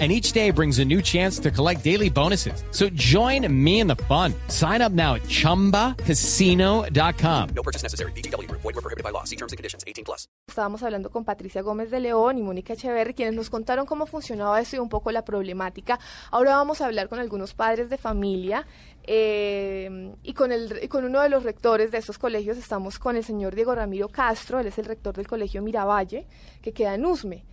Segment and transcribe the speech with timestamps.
[0.00, 2.64] And each day brings a new chance to collect daily bonuses.
[2.72, 4.34] So join me in the fun.
[4.48, 7.48] Sign up now at chumbacasino.com.
[7.54, 8.10] No purchase necessary.
[8.16, 8.50] BGW.
[8.50, 9.22] Void were prohibited by law.
[9.22, 9.84] See terms and conditions.
[9.86, 10.26] 18 plus.
[10.48, 14.60] Estábamos hablando con Patricia Gómez de León y Mónica Echeverri, quienes nos contaron cómo funcionaba
[14.60, 15.98] eso y un poco la problemática.
[16.30, 18.66] Ahora vamos a hablar con algunos padres de familia
[19.04, 23.16] eh, y, con el, y con uno de los rectores de estos colegios estamos con
[23.16, 26.26] el señor Diego Ramiro Castro, él es el rector del colegio Miravalle,
[26.62, 27.44] que queda en Usme.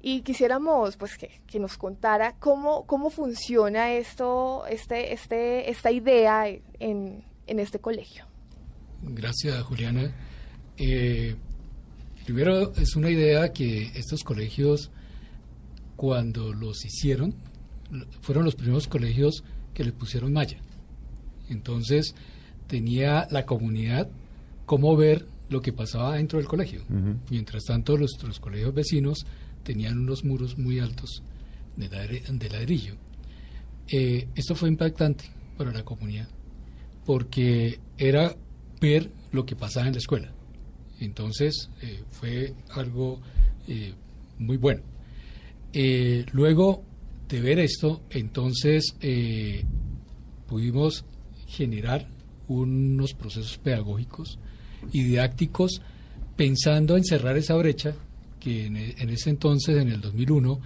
[0.00, 6.48] Y quisiéramos pues que, que nos contara cómo, cómo funciona esto, este, este, esta idea
[6.48, 8.24] en, en este colegio.
[9.02, 10.14] Gracias, Juliana.
[10.76, 11.34] Eh,
[12.24, 14.90] primero, es una idea que estos colegios,
[15.96, 17.34] cuando los hicieron,
[18.20, 19.42] fueron los primeros colegios
[19.74, 20.58] que le pusieron malla.
[21.48, 22.14] Entonces,
[22.66, 24.08] tenía la comunidad
[24.66, 26.82] cómo ver lo que pasaba dentro del colegio.
[27.30, 29.26] Mientras tanto, nuestros colegios vecinos
[29.68, 31.22] tenían unos muros muy altos
[31.76, 32.94] de, ladri- de ladrillo.
[33.88, 35.26] Eh, esto fue impactante
[35.58, 36.26] para la comunidad
[37.04, 38.34] porque era
[38.80, 40.32] ver lo que pasaba en la escuela.
[41.00, 43.20] Entonces eh, fue algo
[43.66, 43.92] eh,
[44.38, 44.80] muy bueno.
[46.32, 46.82] Luego
[47.28, 48.94] de ver esto, entonces
[50.46, 51.04] pudimos
[51.46, 52.08] generar
[52.48, 54.38] unos procesos pedagógicos
[54.92, 55.82] y didácticos
[56.36, 57.94] pensando en cerrar esa brecha
[58.38, 60.60] que en, e- en ese entonces, en el 2001,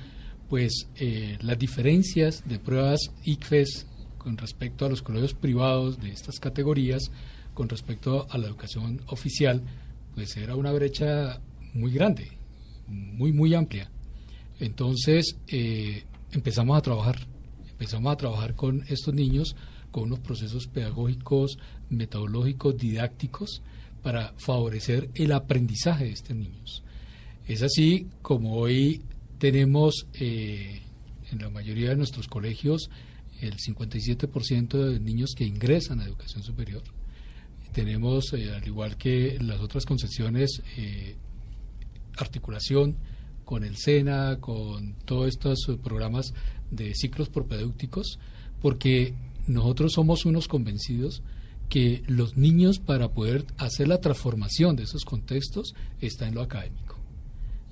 [0.48, 3.86] pues eh, las diferencias de pruebas ICFES
[4.18, 7.10] con respecto a los colegios privados de estas categorías,
[7.54, 9.62] con respecto a la educación oficial,
[10.14, 11.40] pues era una brecha
[11.74, 12.32] muy grande,
[12.86, 13.90] muy, muy amplia.
[14.60, 17.26] Entonces eh, empezamos a trabajar,
[17.70, 19.56] empezamos a trabajar con estos niños,
[19.90, 21.58] con unos procesos pedagógicos,
[21.90, 23.62] metodológicos, didácticos,
[24.02, 26.82] para favorecer el aprendizaje de estos niños.
[27.46, 29.02] Es así como hoy
[29.38, 30.80] tenemos eh,
[31.32, 32.88] en la mayoría de nuestros colegios
[33.40, 36.82] el 57% de niños que ingresan a educación superior.
[37.72, 41.16] Tenemos, eh, al igual que las otras concesiones, eh,
[42.16, 42.96] articulación
[43.44, 46.34] con el SENA, con todos estos programas
[46.70, 48.20] de ciclos propedéuticos,
[48.60, 49.14] porque
[49.48, 51.22] nosotros somos unos convencidos
[51.68, 57.01] que los niños para poder hacer la transformación de esos contextos está en lo académico.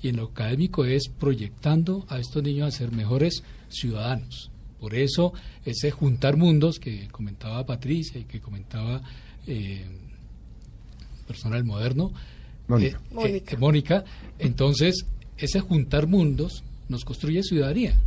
[0.03, 4.50] Y en lo académico es proyectando a estos niños a ser mejores ciudadanos.
[4.81, 5.33] Por eso
[5.65, 9.03] ese juntar mundos que comentaba Patricia y que comentaba
[9.47, 9.84] eh,
[11.27, 12.12] personal moderno,
[12.66, 12.97] Mónica.
[12.97, 13.55] eh, eh, Mónica.
[13.55, 14.05] eh, Mónica,
[14.39, 15.05] entonces
[15.37, 18.00] ese juntar mundos nos construye ciudadanía.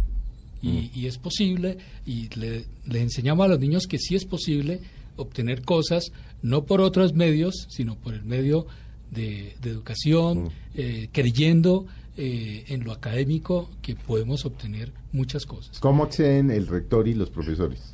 [0.61, 4.79] Y, y es posible, y le, le enseñamos a los niños que sí es posible
[5.17, 8.65] obtener cosas, no por otros medios, sino por el medio
[9.13, 11.85] de, de educación, eh, creyendo
[12.17, 15.79] eh, en lo académico que podemos obtener muchas cosas.
[15.79, 17.93] ¿Cómo acceden el rector y los profesores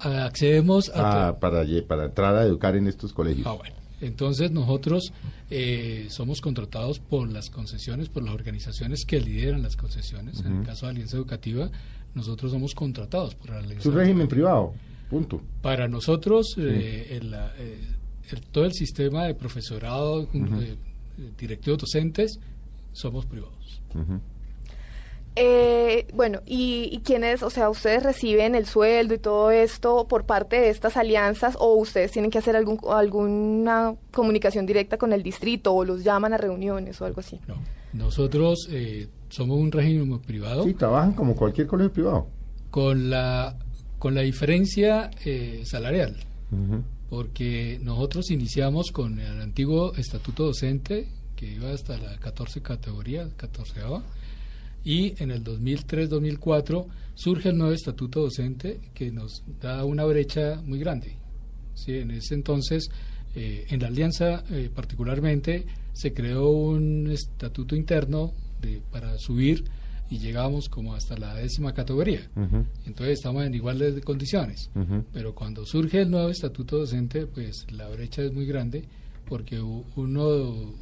[0.00, 1.28] Accedemos a...
[1.28, 3.46] a- para, para entrar a educar en estos colegios?
[3.46, 3.76] Ah, bueno.
[4.00, 5.12] Entonces nosotros
[5.48, 10.40] eh, somos contratados por las concesiones, por las organizaciones que lideran las concesiones.
[10.40, 11.70] En el caso de Alianza Educativa,
[12.14, 14.74] nosotros somos contratados por la Alianza Es un régimen privado,
[15.08, 15.40] punto.
[15.62, 17.78] Para nosotros, eh, el, eh,
[18.32, 20.76] el- todo el sistema de profesorado, eh,
[21.38, 22.38] directivos docentes,
[22.92, 23.80] somos privados.
[25.34, 30.24] Eh, bueno, y, y quiénes, o sea, ustedes reciben el sueldo y todo esto por
[30.26, 35.22] parte de estas alianzas o ustedes tienen que hacer algún, alguna comunicación directa con el
[35.22, 37.40] distrito o los llaman a reuniones o algo así.
[37.48, 37.54] No,
[37.94, 42.26] nosotros eh, somos un régimen privado Sí, trabajan como cualquier colegio privado.
[42.70, 43.56] con la
[43.98, 46.16] con la diferencia eh, salarial.
[46.50, 46.82] Ujú.
[47.12, 53.82] Porque nosotros iniciamos con el antiguo estatuto docente que iba hasta la 14 categoría, 14
[54.82, 60.78] y en el 2003-2004 surge el nuevo estatuto docente que nos da una brecha muy
[60.78, 61.18] grande.
[61.74, 62.88] Sí, en ese entonces,
[63.34, 68.32] eh, en la alianza eh, particularmente, se creó un estatuto interno
[68.62, 69.64] de, para subir
[70.12, 72.20] y llegamos como hasta la décima categoría.
[72.84, 74.68] Entonces estamos en igualdad de condiciones.
[75.10, 78.84] Pero cuando surge el nuevo estatuto docente, pues la brecha es muy grande
[79.26, 80.76] porque uno, un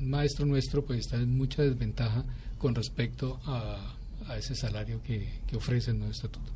[0.00, 2.24] maestro nuestro, pues está en mucha desventaja
[2.58, 3.94] con respecto a,
[4.26, 6.50] a ese salario que, que ofrece el nuevo estatuto.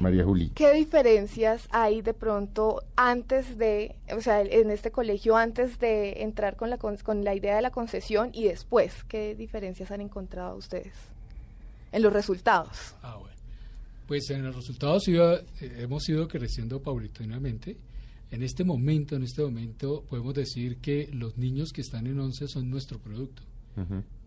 [0.00, 0.50] María Juli.
[0.52, 6.56] ¿Qué diferencias hay de pronto antes de, o sea, en este colegio, antes de entrar
[6.56, 9.04] con la, con, con la idea de la concesión y después?
[9.04, 11.15] ¿Qué diferencias han encontrado ustedes
[11.96, 12.94] en los resultados?
[13.02, 13.34] Ah, bueno.
[14.06, 17.76] Pues en los resultados iba- eh, hemos ido creciendo paulatinamente.
[18.30, 22.46] En este momento, en este momento, podemos decir que los niños que están en 11
[22.48, 23.42] son nuestro producto,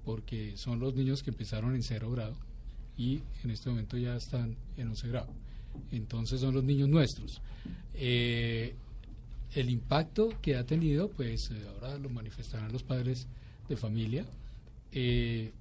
[0.06, 2.36] porque son los niños que empezaron en cero grado
[2.98, 5.32] y en este momento ya están en 11 grado.
[5.92, 7.42] Entonces son los niños nuestros.
[7.94, 8.74] Eh,
[9.56, 13.28] el impacto que ha tenido, pues eh, ahora lo manifestarán los padres
[13.68, 14.26] de familia,
[14.92, 15.52] eh,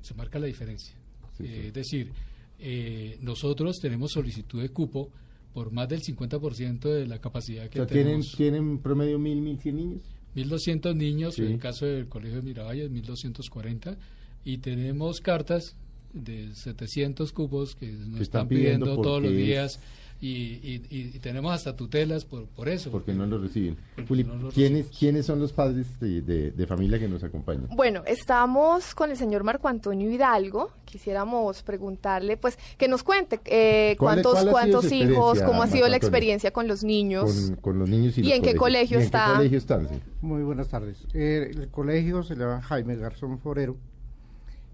[0.00, 0.94] se marca la diferencia.
[1.40, 1.66] Sí, Eh, sí.
[1.68, 2.12] Es decir,
[2.58, 5.10] eh, nosotros tenemos solicitud de cupo
[5.54, 8.36] por más del 50% de la capacidad O que sea, ¿tienen, tenemos.
[8.36, 10.02] ¿tienen promedio mil, mil cien niños?
[10.36, 11.42] 1.200 niños, Sí.
[11.42, 13.96] en el caso del Colegio de Miravalle, 1.240,
[14.44, 15.74] y tenemos cartas
[16.12, 19.80] de 700 cupos que nos Que están, están pidiendo pidiendo todos los días,
[20.22, 20.28] y,
[20.62, 22.90] y- y- tenemos hasta tutelas por, por eso.
[22.90, 23.76] Porque no lo reciben.
[23.96, 27.24] Porque Juli, no lo ¿quiénes, ¿quiénes son los padres de, de- de familia que nos
[27.24, 27.68] acompañan?
[27.74, 30.72] Bueno, estamos con el señor Marco Antonio Hidalgo.
[30.84, 35.66] Quisiéramos preguntarle, pues, que nos cuente eh, ¿Cuál es- cuántos, cuál cuántos hijos, cómo ha
[35.66, 35.96] sido Marco la Antonio?
[35.96, 37.32] experiencia con los niños.
[37.32, 39.26] Con, con los niños y, ¿Y los en qué colegio ¿Y en está?
[39.28, 39.88] qué colegio están?
[39.88, 40.00] Sí.
[40.20, 40.98] Muy buenas tardes.
[41.14, 43.76] Eh, el colegio se llama Jaime Garzón Forero.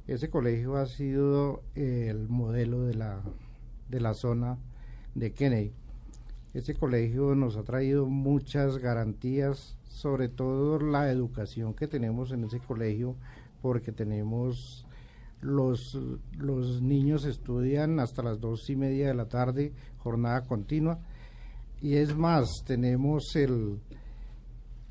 [0.09, 3.21] Ese colegio ha sido eh, el modelo de la,
[3.89, 4.57] de la zona
[5.17, 5.73] de Kennedy.
[6.55, 12.61] Ese colegio nos ha traído muchas garantías, sobre todo la educación que tenemos en ese
[12.61, 13.17] colegio,
[13.63, 14.87] porque tenemos
[15.41, 15.99] los,
[16.39, 20.99] los niños estudian hasta las dos y media de la tarde, jornada continua,
[21.81, 23.81] y es más, tenemos el,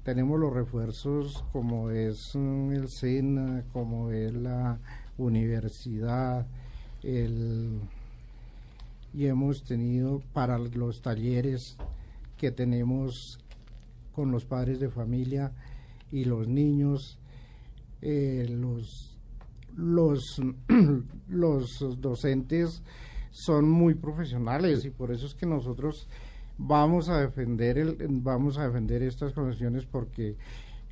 [0.03, 4.79] tenemos los refuerzos como es mm, el SENA, como es la
[5.17, 6.45] universidad,
[7.01, 7.79] el,
[9.15, 11.77] y hemos tenido para los talleres
[12.37, 13.39] que tenemos
[14.11, 15.53] con los padres de familia
[16.11, 17.17] y los niños,
[18.01, 19.17] eh, los,
[19.75, 20.41] los,
[21.29, 22.81] los docentes
[23.31, 26.09] son muy profesionales y por eso es que nosotros
[26.57, 30.35] vamos a defender el, vamos a defender estas convenciones porque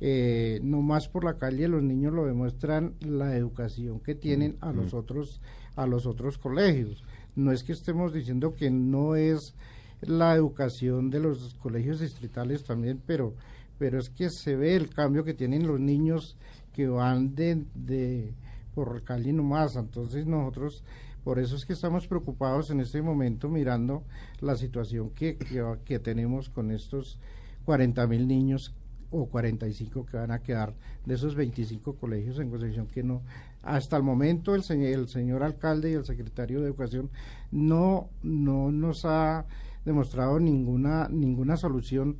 [0.00, 4.72] eh, no más por la calle los niños lo demuestran la educación que tienen a
[4.72, 5.40] los otros
[5.76, 7.04] a los otros colegios
[7.36, 9.54] no es que estemos diciendo que no es
[10.00, 13.34] la educación de los colegios distritales también pero
[13.78, 16.36] pero es que se ve el cambio que tienen los niños
[16.72, 18.34] que van de, de
[18.74, 19.76] por Cali nomás.
[19.76, 20.82] Entonces nosotros
[21.22, 24.04] por eso es que estamos preocupados en este momento mirando
[24.40, 27.18] la situación que, que, que tenemos con estos
[27.64, 28.74] 40 mil niños
[29.10, 30.74] o 45 que van a quedar
[31.06, 33.22] de esos 25 colegios en Concepción que no
[33.64, 37.10] hasta el momento el señor, el señor alcalde y el secretario de educación
[37.50, 39.46] no no nos ha
[39.84, 42.18] demostrado ninguna ninguna solución.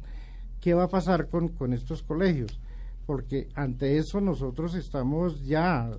[0.61, 2.59] Qué va a pasar con, con estos colegios
[3.07, 5.91] porque ante eso nosotros estamos ya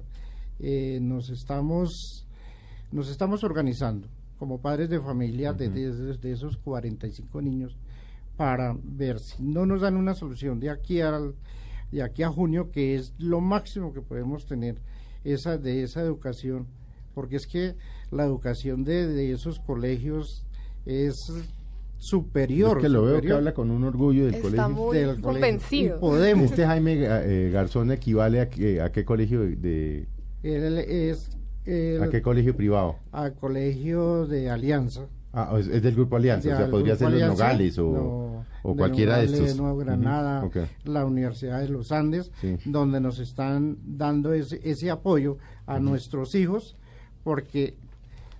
[0.59, 2.25] eh, nos estamos
[2.91, 4.07] nos estamos organizando
[4.39, 7.77] como padres de familia de, de, de, esos 45 niños
[8.37, 11.35] para ver si no nos dan una solución de aquí al
[11.91, 14.77] de aquí a junio que es lo máximo que podemos tener
[15.25, 16.67] esa de esa educación
[17.13, 17.75] porque es que
[18.11, 20.45] la educación de, de esos colegios
[20.85, 21.15] es
[21.97, 23.21] superior Es que lo superior.
[23.21, 24.69] veo que habla con un orgullo del Está colegio.
[24.69, 25.23] muy del colegio.
[25.23, 25.97] convencido.
[25.97, 30.07] Y podemos Este Jaime eh, Garzón equivale a, qué- a qué colegio de,
[30.43, 31.29] él es
[31.65, 32.97] el- a qué colegio privado.
[33.11, 37.21] al colegio de Alianza Ah, es, es del grupo Alianza, o sea, podría ser los
[37.21, 39.57] Alianza, Nogales o, no, o de cualquiera de Nogales, estos.
[39.61, 40.49] Nueva Granada,
[40.85, 42.55] la Universidad de los Andes, Sí.
[42.65, 46.77] donde nos están dando ese, ese apoyo a nuestros hijos,
[47.23, 47.75] porque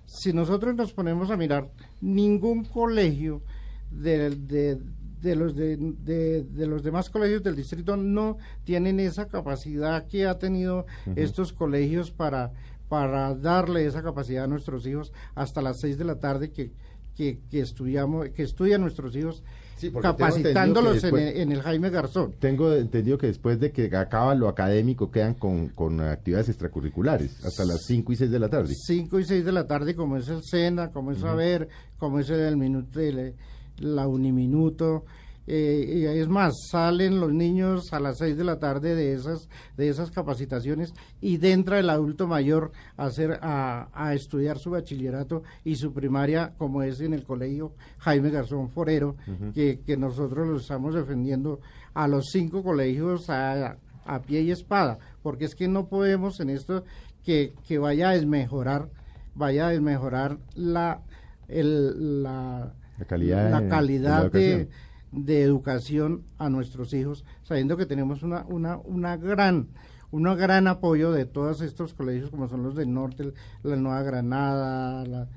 [0.06, 1.68] si nosotros nos ponemos a mirar,
[2.00, 3.42] ningún colegio
[3.90, 4.78] de, de-
[5.20, 10.26] de los de, de- de los demás colegios del distrito no tienen esa capacidad que
[10.26, 10.86] ha tenido
[11.16, 12.52] estos colegios para
[12.88, 16.70] para darle esa capacidad a nuestros hijos hasta las seis de la tarde que
[17.16, 19.42] que, que estudiamos que estudian nuestros hijos
[19.78, 23.94] Sí, capacitándolos que en, el, en el Jaime Garzón Tengo entendido que después de que
[23.94, 28.48] acaba lo académico quedan con, con actividades extracurriculares hasta las 5 y 6 de la
[28.48, 28.72] tarde.
[28.74, 31.68] 5 y 6 de la tarde, como es el SENA, como es Saber,
[31.98, 33.34] como es el minuto, el-
[33.78, 35.04] la Uniminuto.
[35.46, 39.48] Eh, y es más, salen los niños a las 6 de la tarde de esas,
[39.76, 45.42] de esas capacitaciones y entra el adulto mayor a, hacer, a, a estudiar su bachillerato
[45.64, 49.16] y su primaria, como es en el colegio Jaime Garzón Forero,
[49.54, 51.60] que, que nosotros lo estamos defendiendo
[51.94, 56.50] a los cinco colegios a, a pie y espada, porque es que no podemos en
[56.50, 56.84] esto
[57.24, 58.88] que, que vaya a desmejorar,
[59.34, 61.02] vaya a desmejorar la,
[61.48, 64.22] el- la, La calidad la calidad
[64.64, 64.68] de.
[65.12, 69.68] De educación a nuestros hijos, sabiendo que tenemos una, una, una gran
[70.12, 73.32] un gran apoyo de todos estos colegios como son los del norte,
[73.62, 75.28] la Nueva Granada, la,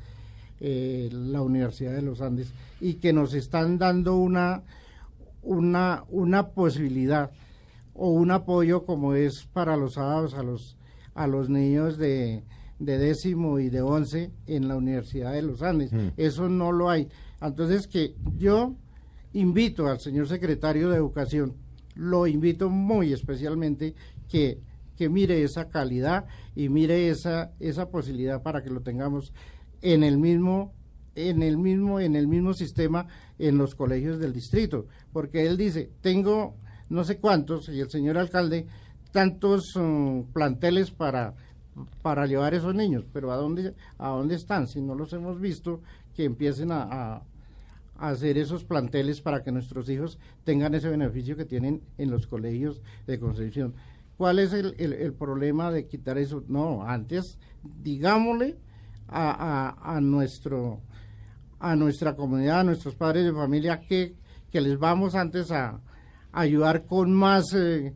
[0.59, 4.63] eh, la Universidad de los Andes, y que nos están dando una,
[5.41, 7.31] una, una posibilidad
[7.93, 10.77] o un apoyo como es para los sábados a los,
[11.13, 12.43] a los niños de,
[12.79, 15.91] de décimo y de once en la Universidad de los Andes.
[15.91, 16.09] Mm.
[16.15, 17.09] Eso no lo hay.
[17.41, 18.75] Entonces que yo
[19.33, 21.55] invito al señor secretario de Educación,
[21.95, 23.93] lo invito muy especialmente
[24.29, 24.59] que,
[24.95, 29.33] que mire esa calidad y mire esa, esa posibilidad para que lo tengamos
[29.81, 30.73] en el mismo
[31.15, 33.07] en el mismo en el mismo sistema
[33.39, 34.87] en los colegios del distrito.
[35.11, 36.55] Porque él dice tengo
[36.89, 38.67] no sé cuántos y el señor alcalde
[39.11, 41.35] tantos mm, planteles para
[42.01, 45.81] para llevar esos niños pero a dónde a dónde están si no los hemos visto
[46.13, 47.21] que empiecen a
[47.99, 52.81] hacer esos planteles para que nuestros hijos tengan ese beneficio que tienen en los colegios
[53.07, 53.73] de Concepción.
[54.17, 56.43] ¿Cuál es el, el- problema de quitar eso?
[56.47, 57.37] No, antes
[57.81, 58.57] digámosle
[59.07, 60.81] a, a- nuestro
[61.61, 64.15] a nuestra comunidad, a nuestros padres de familia que,
[64.49, 65.71] que les vamos antes a,
[66.31, 67.93] a ayudar con más eh,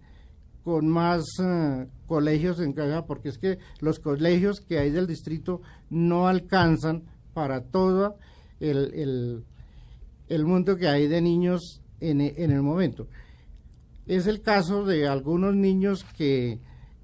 [0.64, 5.62] con más eh, colegios en casa, porque es que los colegios que hay del distrito
[5.90, 8.18] no alcanzan para todo
[8.60, 9.44] el, el,
[10.36, 13.08] el mundo que hay de niños en, e- en el momento.
[14.06, 16.60] Es el caso de algunos niños que,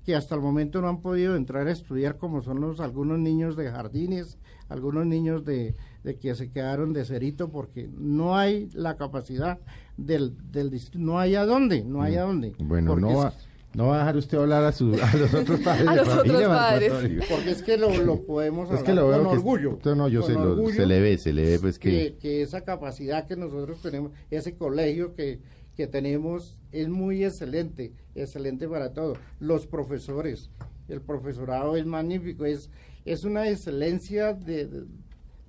[0.05, 3.55] que hasta el momento no han podido entrar a estudiar, como son los algunos niños
[3.55, 8.97] de jardines, algunos niños de, de que se quedaron de cerito, porque no hay la
[8.97, 9.59] capacidad
[9.97, 12.53] del, del no hay a dónde, no hay a dónde.
[12.57, 12.67] Mm.
[12.67, 13.33] Bueno, Porque no es- va,
[13.75, 16.07] no va a dejar usted hablar a, su- a los otros padres A de los
[16.09, 16.93] familia, otros padres.
[17.29, 19.79] Porque es que lo, lo podemos Es hablar que lo veo con que- orgullo.
[19.85, 21.89] No, no, yo con sé, lo- se le ve, se le ve, pues que...
[21.89, 25.39] que, que esa capacidad que nosotros tenemos, ese colegio que,
[25.75, 29.13] que tenemos es muy excelente, excelente para todo.
[29.39, 30.49] Los profesores,
[30.87, 32.69] el profesorado es magnífico, es,
[33.05, 34.85] es una excelencia de, de-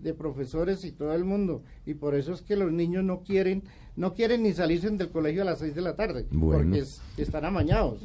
[0.03, 1.63] de profesores y todo el mundo.
[1.87, 3.63] Y por eso es que los niños no quieren,
[3.97, 6.63] no quieren ni salirse del colegio a las seis de la tarde, Bueno.
[6.65, 8.01] porque es- están amañados.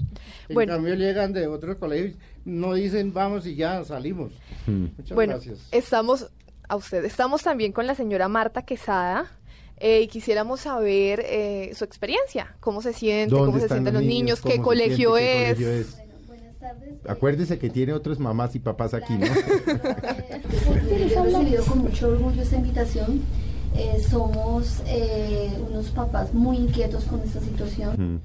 [0.50, 0.74] En Bueno.
[0.74, 4.32] cambio llegan de otros colegios, no dicen vamos y ya salimos.
[4.68, 4.88] Hmm.
[4.98, 5.68] Muchas Bueno, gracias.
[5.72, 6.32] estamos
[6.68, 7.06] a usted.
[7.06, 9.32] Estamos también con la señora Marta Quesada.
[9.78, 14.04] eh, y quisiéramos saber eh, su experiencia, cómo se siente, ¿Dónde cómo se sienten los
[14.04, 15.56] niños, qué colegio siente, qué es.
[15.58, 16.05] colegio es?
[16.66, 16.96] Tardes.
[17.08, 19.28] Acuérdese que tiene otras mamás y papás aquí, ¿no?
[20.88, 23.22] Eh, Yo he recibido con mucho orgullo esta invitación.
[23.76, 28.22] Eh, somos eh, unos papás muy inquietos con esta situación.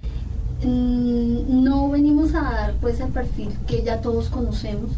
[0.62, 0.66] Mm.
[0.66, 4.92] Mm, no venimos a dar pues el perfil que ya todos conocemos,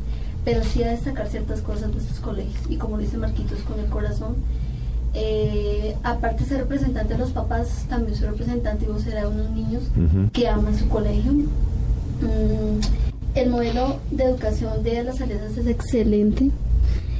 [0.44, 2.62] pero sí a destacar ciertas cosas de estos colegios.
[2.68, 4.36] Y como dice Marquitos, con el corazón.
[5.14, 9.50] Eh, aparte de ser representante de los papás, también soy representante y vocera de unos
[9.50, 9.82] niños
[10.32, 11.32] que aman su colegio.
[11.32, 13.01] Mm,
[13.34, 16.50] el modelo de educación de las alianzas es excelente.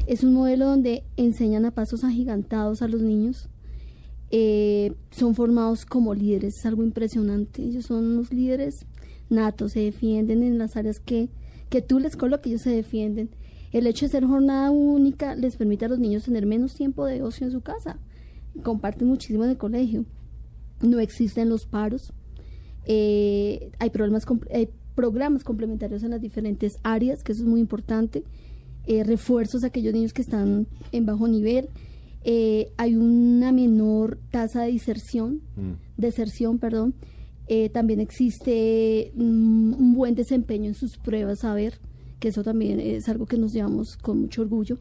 [0.07, 3.49] Es un modelo donde enseñan a pasos agigantados a los niños.
[4.31, 7.63] Eh, son formados como líderes, es algo impresionante.
[7.63, 8.87] Ellos son unos líderes
[9.31, 11.31] natos, se defienden en las áreas que,
[11.71, 13.31] que tú les coloques, ellos se defienden.
[13.73, 17.23] El hecho de ser jornada única les permite a los niños tener menos tiempo de
[17.23, 17.99] ocio en su casa.
[18.63, 20.05] Comparten muchísimo en el colegio.
[20.83, 22.13] No existen los paros.
[22.85, 28.25] Eh, hay, problemas, hay programas complementarios en las diferentes áreas, que eso es muy importante.
[28.87, 31.69] Eh, refuerzos a aquellos niños que están en bajo nivel.
[32.25, 35.73] Eh, hay una menor tasa de diserción, Mm.
[35.97, 36.95] deserción, perdón.
[37.49, 41.79] Eh, también existe mm, un buen desempeño en sus pruebas, a ver,
[42.21, 44.79] que eso también es algo que nos llevamos con mucho orgullo.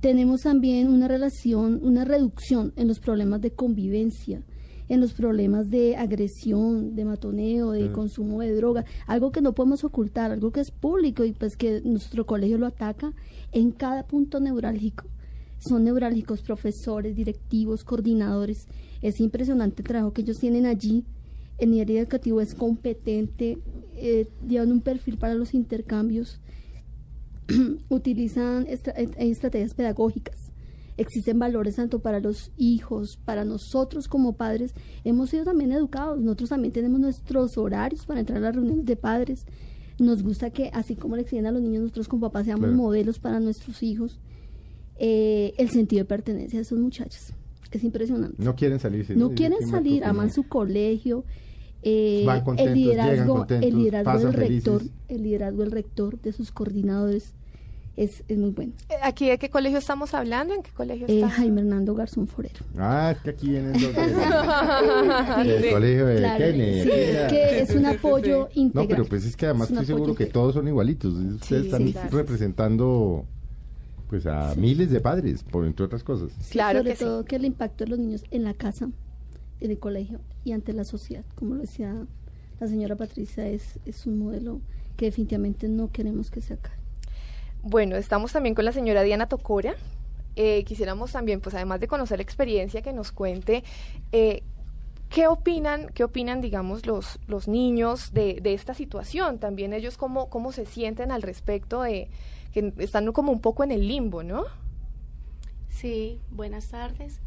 [0.00, 4.42] Tenemos también una relación, una reducción en los problemas de convivencia,
[4.92, 9.84] en los problemas de agresión, de matoneo, de consumo de droga, algo que no podemos
[9.84, 13.14] ocultar, algo que es público y pues que nuestro colegio lo ataca
[13.52, 15.06] en cada punto neurálgico.
[15.58, 18.66] Son neurálgicos profesores, directivos, coordinadores.
[19.00, 21.04] Es impresionante el trabajo que ellos tienen allí.
[21.56, 23.58] El nivel educativo es competente,
[23.96, 26.38] eh, llevan un perfil para los intercambios,
[27.88, 30.51] utilizan estra- estrategias pedagógicas.
[30.96, 34.74] Existen valores tanto para los hijos, para nosotros como padres.
[35.04, 36.20] Hemos sido también educados.
[36.20, 39.46] Nosotros también tenemos nuestros horarios para entrar a las reuniones de padres.
[39.98, 42.76] Nos gusta que, así como le exigen a los niños, nosotros como papás seamos Claro.
[42.76, 44.20] modelos para nuestros hijos.
[44.96, 47.32] Eh, el sentido de pertenencia de esos muchachos
[47.70, 48.36] es impresionante.
[48.42, 49.16] No quieren salirse.
[49.16, 51.24] No quieren salir, aman su colegio.
[51.84, 56.20] eh, Van contentos, el llegan liderazgo, contentos, el liderazgo del rector, el liderazgo del rector,
[56.20, 57.34] de sus coordinadores,
[57.96, 58.72] es, es muy bueno.
[58.88, 60.54] Eh, ¿Aquí de qué colegio estamos hablando?
[60.54, 61.28] ¿En qué colegio Eh, está?
[61.30, 62.64] Jaime Hernando Garzón Forero.
[62.78, 63.82] Ah, es que aquí vienen dos
[65.46, 65.70] del Sí.
[65.70, 66.82] colegio de Claro, Kennedy.
[66.82, 68.88] sí, es que es un apoyo No, integral.
[68.88, 70.32] pero pues es que además Es estoy seguro apoyo que integral.
[70.42, 71.14] todos son igualitos.
[71.14, 72.16] Ustedes Sí, están sí, claro.
[72.16, 73.24] representando
[74.08, 76.32] pues a miles de padres, por entre otras cosas.
[76.50, 77.04] Claro sobre que sí.
[77.04, 78.90] todo que el impacto de los niños en la casa,
[79.60, 81.94] en el colegio y ante la sociedad, como lo decía
[82.60, 84.60] la señora Patricia, es, es un modelo
[84.98, 86.76] que definitivamente no queremos que se acabe.
[87.62, 89.74] Bueno, estamos también con la señora Diana Tocora.
[90.34, 93.62] Eh, quisiéramos también, pues además de conocer la experiencia, que nos cuente
[94.12, 94.42] eh,
[95.10, 99.38] qué opinan, qué opinan, digamos, los, los niños de, de esta situación.
[99.38, 102.10] También ellos cómo, cómo se sienten al respecto de
[102.52, 104.44] que están como un poco en el limbo, ¿no?
[105.68, 107.20] Sí, buenas tardes.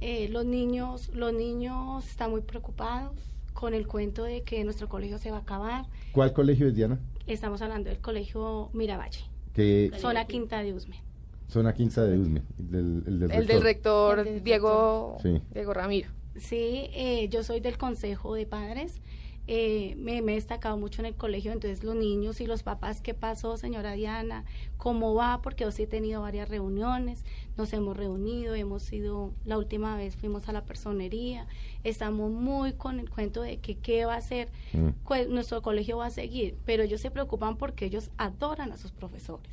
[0.00, 3.16] Eh, los niños, los niños están muy preocupados
[3.52, 5.86] con el cuento de que nuestro colegio se va a acabar.
[6.12, 6.98] ¿Cuál colegio es Diana?
[7.26, 10.96] Estamos hablando del colegio Miravalle, Que zona Quinta de Usme.
[11.48, 15.40] zona 15 de Usme, el del, el del El del rector El del Diego, Sí.
[15.52, 16.08] Diego Ramiro.
[16.36, 19.00] Sí, eh, yo soy del consejo de padres.
[19.52, 23.00] Eh, me, me he destacado mucho en el colegio, entonces los niños y los papás,
[23.00, 24.44] ¿qué pasó, señora Diana?
[24.76, 25.42] ¿Cómo va?
[25.42, 27.24] Porque yo sí he tenido varias reuniones,
[27.56, 31.48] nos hemos reunido, hemos ido, la última vez fuimos a la personería,
[31.82, 34.90] estamos muy con el cuento de que qué va a hacer, Mm.
[35.04, 38.92] Pues, nuestro colegio va a seguir, pero ellos se preocupan porque ellos adoran a sus
[38.92, 39.50] profesores.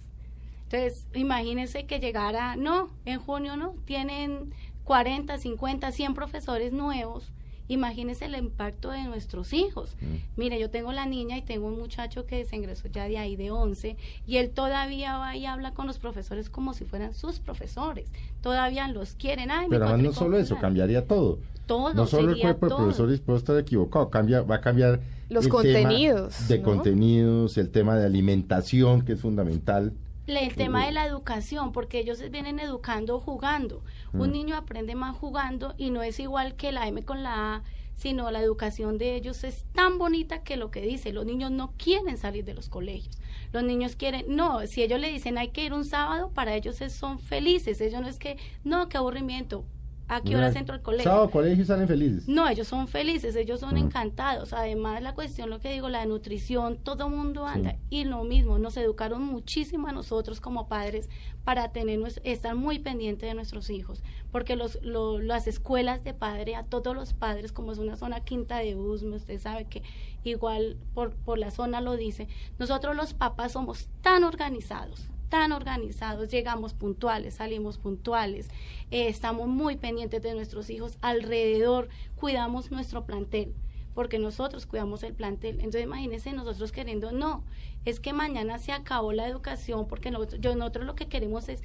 [0.63, 7.31] Entonces, imagínense que llegara, no, en junio no, tienen 40, 50, 100 profesores nuevos.
[7.69, 9.95] Imagínense el impacto de nuestros hijos.
[10.35, 13.35] Mire, yo tengo la niña y tengo un muchacho que se ingresó ya de ahí
[13.35, 17.39] de 11 y él todavía va y habla con los profesores como si fueran sus
[17.39, 18.09] profesores.
[18.41, 19.51] Todavía los quieren.
[19.51, 21.39] Ay, Pero además no solo eso, cambiaría todo.
[21.65, 22.79] Todo, no solo el cuerpo de todo.
[22.79, 26.63] profesores puedo estar equivocado, cambia, va a cambiar Los contenidos, de ¿no?
[26.63, 29.91] contenidos, el tema de alimentación que es fundamental.
[30.27, 33.81] Le- El tema de la educación, porque ellos vienen educando jugando.
[34.13, 37.63] Un niño aprende más jugando y no es igual que la M con la A,
[37.95, 41.73] sino la educación de ellos es tan bonita que lo que dice, los niños no
[41.77, 43.17] quieren salir de los colegios.
[43.53, 46.81] Los niños quieren, no, si ellos le dicen hay que ir un sábado, para ellos
[46.81, 47.81] es- son felices.
[47.81, 49.63] Ellos no es que, no, qué aburrimiento.
[50.09, 51.11] ¿A qué hora Mira, entro al colegio?
[51.11, 52.27] Sábado, colegio y salen felices.
[52.29, 53.77] No, ellos son felices, ellos son Mm.
[53.77, 54.53] encantados.
[54.53, 57.75] Además, la cuestión, lo que digo, la nutrición, todo mundo anda.
[57.89, 61.09] Y lo mismo, nos educaron muchísimo a nosotros como padres
[61.43, 64.01] para tener estar muy pendientes de nuestros hijos.
[64.31, 68.21] Porque los, lo- las escuelas de padre, a todos los padres, como es una zona
[68.21, 69.83] quinta de Usme, usted sabe que
[70.23, 72.27] igual por, por la zona lo dice,
[72.59, 78.49] nosotros los papás somos tan organizados tan organizados, llegamos puntuales, salimos puntuales,
[78.91, 83.53] eh, estamos muy pendientes de nuestros hijos, alrededor cuidamos nuestro plantel,
[83.93, 85.55] porque nosotros cuidamos el plantel.
[85.55, 87.43] Entonces imagínense nosotros queriendo, no,
[87.85, 91.61] es que mañana se acabó la educación, porque nosotros, yo, nosotros lo que queremos es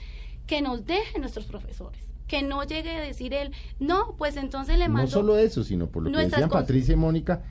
[0.47, 4.89] que nos dejen nuestros profesores, que no llegue a decir él, no, pues entonces le
[4.89, 5.11] No mando...
[5.11, 6.49] solo eso, sino por lo que decían.
[6.49, 7.43] Patricia y Mónica,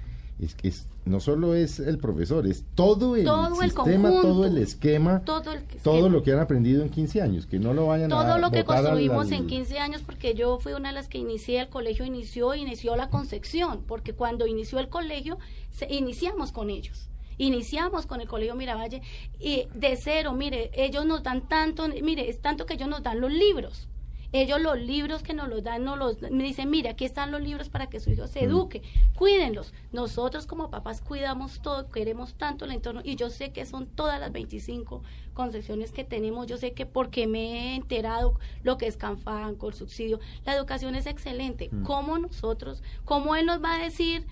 [0.42, 4.22] es que es, no solo es el profesor, es todo el Todo el sistema, conjunto.
[4.28, 6.10] todo el esquema, todo el todo esquema.
[6.10, 8.60] lo que han aprendido en 15 años, que no lo vayan a todo lo que
[8.60, 11.70] al- construimos al- en 15 años, porque yo fui una de las que inicié el
[11.70, 15.38] colegio, inició, inició la concepción, porque cuando inició el colegio,
[15.72, 17.08] se- iniciamos con ellos.
[17.38, 19.02] Iniciamos con el Colegio Miravalle
[19.40, 23.20] y de cero, mire, ellos nos dan tanto, mire, es tanto que ellos nos dan
[23.20, 23.88] los libros.
[24.34, 27.42] Ellos los libros que nos los dan, nos los me dicen, mire, aquí están los
[27.42, 28.82] libros para que su hijo se eduque,
[29.16, 29.74] cuídenlos.
[29.92, 34.20] Nosotros como papás cuidamos todo, queremos tanto el entorno y yo sé que son todas
[34.20, 38.96] las 25 concepciones que tenemos, yo sé que porque me he enterado lo que es
[38.96, 41.70] Canfán, con subsidio, la educación es excelente.
[41.84, 44.26] ¿Cómo nosotros, cómo él nos va a decir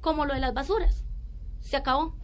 [0.00, 1.04] como lo de las basuras?
[1.60, 2.14] Se acabó.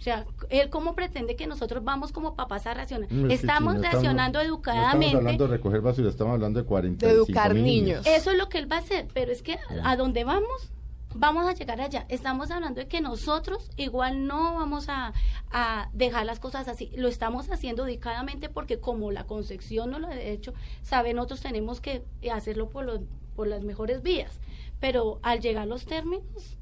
[0.00, 3.12] O sea, él cómo pretende que nosotros vamos como papás a racionar.
[3.12, 5.06] No, estamos sí, no reaccionando No educadamente.
[5.08, 8.06] estamos hablando de recoger basura, estamos hablando de 40 De educar niños.
[8.06, 10.72] Eso es lo que él va a hacer, pero es que a donde vamos,
[11.14, 12.06] vamos a llegar allá.
[12.08, 15.12] Estamos hablando de que nosotros igual no vamos a,
[15.50, 16.90] a dejar las cosas así.
[16.96, 21.82] Lo estamos haciendo dedicadamente porque como la concepción no lo ha hecho, saben, nosotros tenemos
[21.82, 23.00] que hacerlo por, los,
[23.36, 24.40] por las mejores vías.
[24.80, 26.56] Pero al llegar los términos,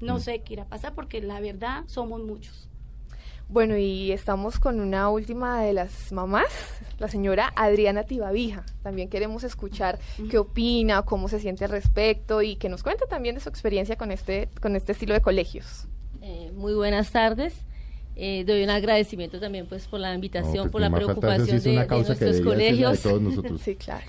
[0.00, 2.68] no sé qué irá a pasar porque la verdad somos muchos.
[3.48, 8.64] Bueno, y estamos con una última de las mamás, la señora Adriana Tibavija.
[8.82, 13.36] También queremos escuchar qué opina, cómo se siente al respecto y que nos cuente también
[13.36, 15.86] de su experiencia con este, con este estilo de colegios.
[16.22, 17.54] Eh, muy buenas tardes.
[18.16, 22.40] Eh, doy un agradecimiento también pues por la invitación, por la preocupación de, de nuestros
[22.40, 23.02] colegios.
[23.02, 23.60] De todos nosotros.
[23.60, 24.06] Sí, claro.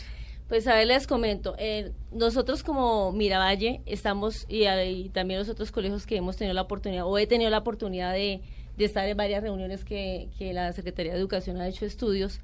[0.47, 1.55] Pues a ver, les comento.
[1.57, 7.05] Eh, nosotros como Miravalle estamos, y, también los otros colegios que hemos tenido la oportunidad,
[7.05, 8.41] o he tenido la oportunidad de,
[8.77, 12.39] estar en varias reuniones que, la Secretaría de Educación ha hecho estudios,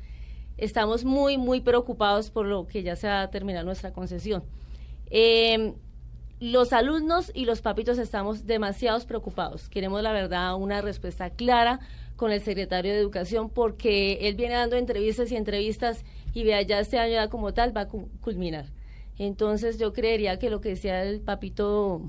[0.58, 4.44] estamos muy, muy preocupados por lo que ya se va a terminar nuestra concesión.
[5.10, 5.74] Eh,
[6.42, 9.70] los alumnos y los papitos estamos demasiado preocupados.
[9.70, 11.80] Queremos, la verdad, una respuesta clara
[12.16, 16.80] con el secretario de Educación porque él viene dando entrevistas y entrevistas y vea, ya
[16.80, 18.66] este año ya como tal va a culminar.
[19.18, 22.02] Entonces yo creería que lo que decía el papito,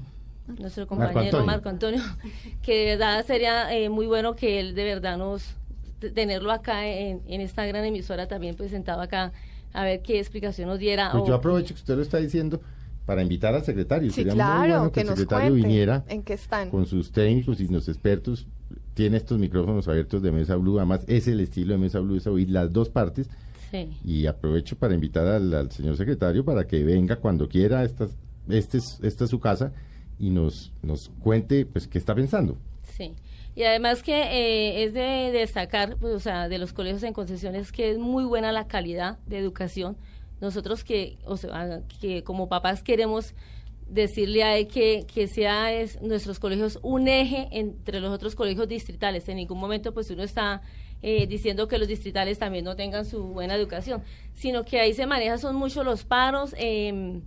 [0.59, 2.01] nuestro compañero Marco Antonio,
[2.63, 5.57] que de verdad sería eh, muy bueno que él de verdad nos
[6.13, 9.33] tenerlo acá en, esta gran emisora también presentado acá
[9.73, 11.11] a ver qué explicación nos diera.
[11.13, 12.61] Pues yo aprovecho que usted lo está diciendo
[13.07, 14.11] para invitar al secretario.
[14.11, 16.71] Sí, Sería claro, muy bueno que, el secretario viniera en qué están.
[16.71, 18.47] con sus técnicos y los expertos.
[18.95, 22.27] Tiene estos micrófonos abiertos de Mesa Blue, además es el estilo de Mesa Blue, es
[22.27, 23.29] oír las dos partes.
[23.71, 23.91] Sí.
[24.05, 28.07] Y aprovecho para invitar al, señor secretario para que venga cuando quiera, esta,
[28.49, 29.73] este es, esta es su casa,
[30.19, 32.57] y nos, nos cuente pues qué está pensando.
[32.97, 33.15] Sí.
[33.57, 37.73] Y además que eh, es de destacar, pues, o sea, de los colegios en concesiones
[37.73, 39.97] que es muy buena la calidad de educación
[40.41, 43.35] nosotros que, o sea, que como papás queremos
[43.89, 48.69] decirle a él que, que sea es, nuestros colegios un eje entre los otros colegios
[48.69, 49.29] distritales.
[49.29, 50.63] En ningún momento pues uno está
[51.03, 55.07] eh, diciendo que los distritales también no tengan su buena educación, sino que ahí se
[55.07, 56.55] manejan son muchos los paros.
[56.59, 57.21] Eh,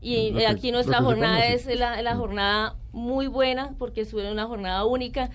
[0.00, 5.30] y aquí nuestra jornada es la, la, jornada muy buena porque es una jornada única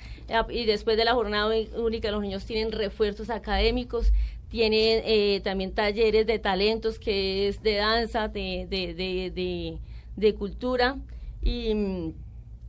[0.50, 4.12] y después de la jornada única los niños tienen refuerzos académicos,
[4.50, 8.94] tiene eh, también talleres de talentos que es de danza, de, de,
[9.34, 9.78] de,
[10.36, 10.98] cultura.
[11.42, 12.14] Y mm,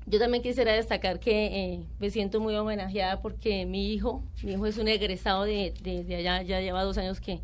[0.07, 4.67] yo también quisiera destacar que eh, me siento muy homenajeada porque mi hijo, mi hijo
[4.67, 7.41] es un egresado de, de, allá, ya lleva dos años que,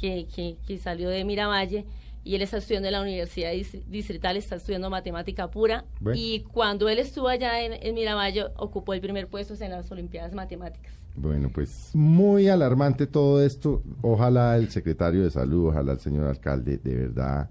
[0.00, 1.84] que, que, salió de Miravalle
[2.22, 3.52] y él está estudiando en la Universidad
[3.88, 5.84] Distrital, está estudiando matemática pura.
[6.14, 10.32] Y cuando él estuvo allá en, en Miravalle, ocupó el primer puesto en las Olimpiadas
[10.34, 10.92] Matemáticas.
[11.14, 13.82] Bueno, pues muy alarmante todo esto.
[14.02, 17.48] Ojalá el secretario de salud, ojalá el señor alcalde de verdad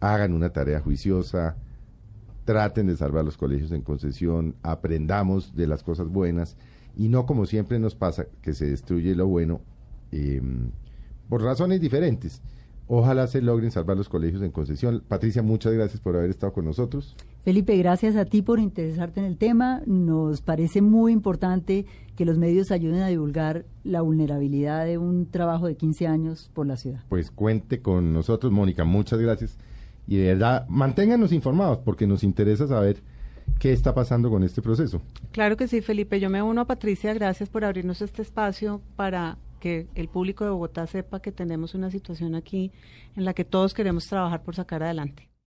[0.00, 1.56] hagan una tarea juiciosa,
[2.44, 6.56] traten de salvar los colegios en concesión, aprendamos de las cosas buenas
[6.96, 9.60] y no como siempre nos pasa que se destruye lo bueno
[10.12, 10.70] em,
[11.28, 12.40] por razones diferentes.
[12.88, 15.02] Ojalá se logren salvar los colegios en concesión.
[15.08, 17.16] Patricia, muchas gracias por haber estado con nosotros.
[17.42, 19.82] Felipe, gracias a ti por interesarte en el tema.
[19.86, 25.66] Nos parece muy importante que los medios ayuden a divulgar la vulnerabilidad de un trabajo
[25.66, 27.00] de 15 años por la ciudad.
[27.08, 28.84] Pues cuente con nosotros, Mónica.
[28.84, 29.58] Muchas gracias.
[30.06, 33.02] Y de verdad, manténganos informados porque nos interesa saber
[33.58, 35.02] qué está pasando con este proceso.
[35.32, 36.20] Claro que sí, Felipe.
[36.20, 37.12] Yo me uno a Patricia.
[37.14, 41.90] Gracias por abrirnos este espacio para que el público de Bogotá sepa que tenemos una
[41.90, 42.72] situación aquí
[43.16, 45.25] en la que todos queremos trabajar por sacar adelante.